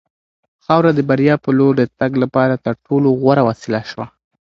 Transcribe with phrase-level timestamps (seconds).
[0.65, 4.05] خاوره د بریا په لور د تګ لپاره تر ټولو غوره وسیله شوه.